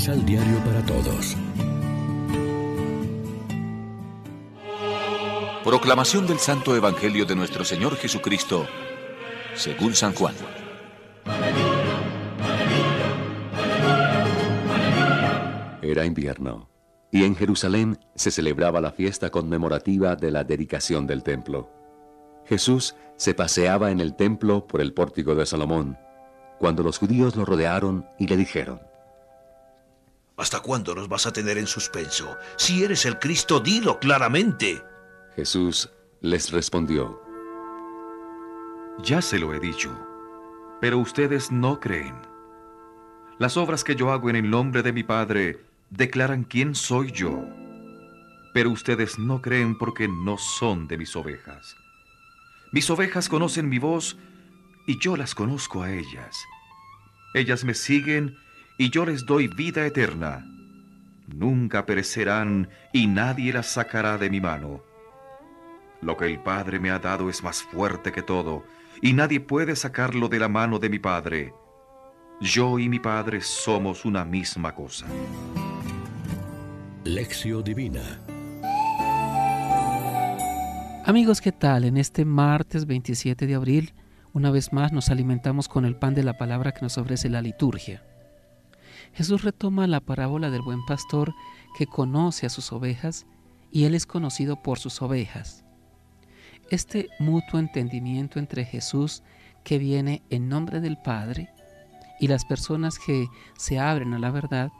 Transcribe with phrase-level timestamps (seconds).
[0.00, 1.36] Misal Diario para Todos.
[5.62, 8.66] Proclamación del Santo Evangelio de nuestro Señor Jesucristo,
[9.54, 10.34] según San Juan.
[15.82, 16.70] Era invierno,
[17.12, 21.68] y en Jerusalén se celebraba la fiesta conmemorativa de la dedicación del templo.
[22.46, 25.98] Jesús se paseaba en el templo por el pórtico de Salomón,
[26.58, 28.80] cuando los judíos lo rodearon y le dijeron,
[30.40, 32.38] ¿Hasta cuándo nos vas a tener en suspenso?
[32.56, 34.82] Si eres el Cristo, dilo claramente.
[35.36, 35.90] Jesús
[36.22, 37.20] les respondió,
[39.04, 39.94] Ya se lo he dicho,
[40.80, 42.14] pero ustedes no creen.
[43.38, 47.44] Las obras que yo hago en el nombre de mi Padre declaran quién soy yo,
[48.54, 51.76] pero ustedes no creen porque no son de mis ovejas.
[52.72, 54.16] Mis ovejas conocen mi voz
[54.86, 56.34] y yo las conozco a ellas.
[57.34, 58.49] Ellas me siguen y
[58.88, 60.46] yo les doy vida eterna.
[61.26, 64.82] Nunca perecerán y nadie las sacará de mi mano.
[66.00, 68.64] Lo que el Padre me ha dado es más fuerte que todo,
[69.02, 71.52] y nadie puede sacarlo de la mano de mi Padre.
[72.40, 75.06] Yo y mi Padre somos una misma cosa.
[77.04, 78.00] Lección Divina
[81.04, 81.84] Amigos, ¿qué tal?
[81.84, 83.92] En este martes 27 de abril,
[84.32, 87.42] una vez más nos alimentamos con el pan de la palabra que nos ofrece la
[87.42, 88.02] liturgia.
[89.12, 91.34] Jesús retoma la parábola del buen pastor
[91.76, 93.26] que conoce a sus ovejas
[93.70, 95.64] y él es conocido por sus ovejas.
[96.70, 99.22] Este mutuo entendimiento entre Jesús
[99.64, 101.50] que viene en nombre del Padre
[102.18, 104.70] y las personas que se abren a la verdad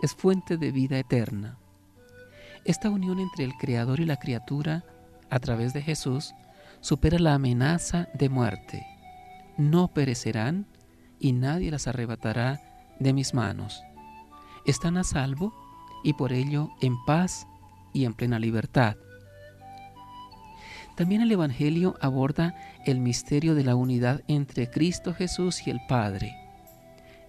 [0.00, 1.58] es fuente de vida eterna.
[2.64, 4.84] Esta unión entre el Creador y la criatura
[5.28, 6.34] a través de Jesús
[6.80, 8.86] supera la amenaza de muerte.
[9.56, 10.66] No perecerán
[11.18, 12.60] y nadie las arrebatará
[12.98, 13.82] de mis manos.
[14.66, 15.52] Están a salvo
[16.02, 17.46] y por ello en paz
[17.92, 18.96] y en plena libertad.
[20.96, 22.54] También el Evangelio aborda
[22.86, 26.36] el misterio de la unidad entre Cristo Jesús y el Padre.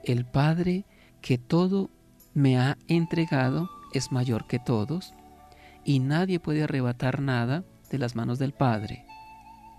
[0.04, 0.86] El Padre
[1.22, 1.90] que todo
[2.36, 5.16] me ha entregado es mayor que todos
[5.84, 9.06] y nadie puede arrebatar nada de las manos del Padre.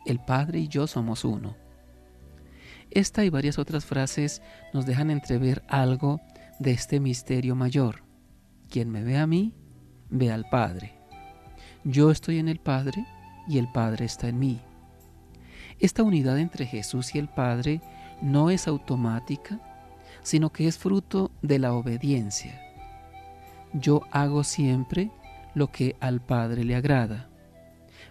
[0.05, 1.66] El Padre y yo somos uno.
[2.91, 4.43] Esta y varias otras frases
[4.73, 6.21] nos dejan entrever algo
[6.59, 8.05] de este misterio mayor.
[8.71, 9.55] Quien me ve a mí,
[10.09, 10.95] ve al Padre.
[11.85, 13.07] Yo estoy en el Padre
[13.49, 14.61] y el Padre está en mí.
[15.79, 17.81] Esta unidad entre Jesús y el Padre
[18.23, 19.61] no es automática,
[20.23, 22.61] sino que es fruto de la obediencia.
[23.73, 25.11] Yo hago siempre
[25.55, 27.29] lo que al Padre le agrada.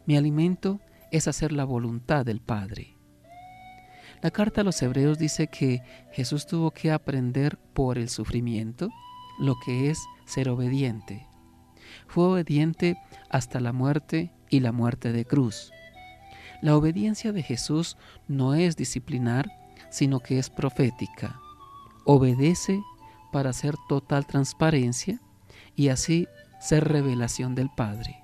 [0.05, 0.79] Mi alimento
[1.11, 2.94] es hacer la voluntad del Padre.
[4.25, 8.89] La carta a los hebreos dice que Jesús tuvo que aprender por el sufrimiento
[9.37, 11.27] lo que es ser obediente.
[12.07, 12.97] Fue obediente
[13.29, 15.71] hasta la muerte y la muerte de cruz.
[16.63, 17.97] La obediencia de Jesús
[18.27, 19.45] no es disciplinar,
[19.91, 21.39] sino que es profética.
[22.03, 22.81] Obedece
[23.31, 25.21] para hacer total transparencia
[25.75, 26.27] y así
[26.59, 28.23] ser revelación del Padre.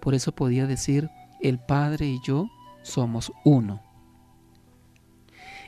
[0.00, 1.10] Por eso podía decir,
[1.40, 2.48] el Padre y yo
[2.84, 3.91] somos uno.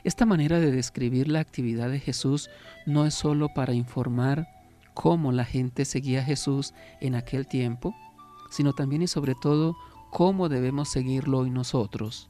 [0.05, 2.51] Esta manera de describir la actividad de Jesús
[2.85, 4.47] no es sólo para informar
[4.93, 7.95] cómo la gente seguía a Jesús en aquel tiempo,
[8.51, 9.75] sino también y sobre todo
[10.11, 12.29] cómo debemos seguirlo hoy nosotros.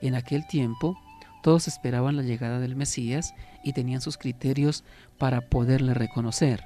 [0.00, 0.98] En aquel tiempo,
[1.44, 3.32] todos esperaban la llegada del Mesías
[3.62, 4.82] y tenían sus criterios
[5.18, 6.64] para poderle reconocer.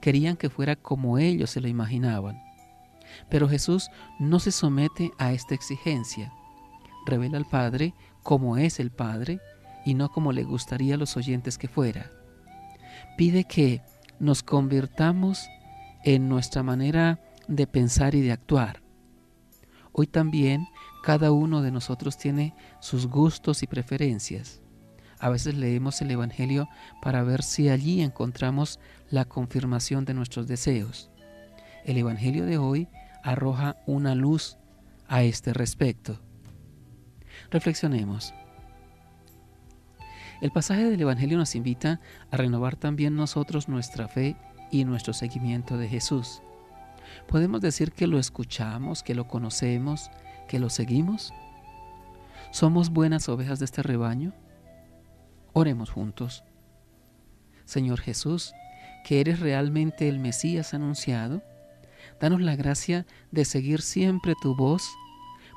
[0.00, 2.40] Querían que fuera como ellos se lo imaginaban.
[3.28, 6.32] Pero Jesús no se somete a esta exigencia.
[7.04, 7.92] Revela al Padre
[8.28, 9.40] como es el Padre
[9.86, 12.12] y no como le gustaría a los oyentes que fuera.
[13.16, 13.80] Pide que
[14.20, 15.48] nos convirtamos
[16.04, 18.82] en nuestra manera de pensar y de actuar.
[19.92, 20.66] Hoy también
[21.02, 24.60] cada uno de nosotros tiene sus gustos y preferencias.
[25.18, 26.68] A veces leemos el Evangelio
[27.00, 28.78] para ver si allí encontramos
[29.08, 31.10] la confirmación de nuestros deseos.
[31.86, 32.88] El Evangelio de hoy
[33.22, 34.58] arroja una luz
[35.06, 36.20] a este respecto.
[37.50, 38.34] Reflexionemos.
[40.42, 42.00] El pasaje del Evangelio nos invita
[42.30, 44.36] a renovar también nosotros nuestra fe
[44.70, 46.42] y nuestro seguimiento de Jesús.
[47.26, 50.10] ¿Podemos decir que lo escuchamos, que lo conocemos,
[50.46, 51.32] que lo seguimos?
[52.50, 54.34] ¿Somos buenas ovejas de este rebaño?
[55.54, 56.44] Oremos juntos.
[57.64, 58.52] Señor Jesús,
[59.04, 61.42] que eres realmente el Mesías anunciado,
[62.20, 64.86] danos la gracia de seguir siempre tu voz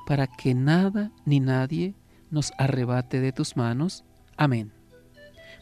[0.06, 1.94] para que nada ni nadie
[2.30, 4.04] nos arrebate de tus manos.
[4.36, 4.72] Amén.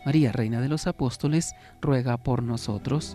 [0.07, 3.15] María, Reina de los Apóstoles, ruega por nosotros.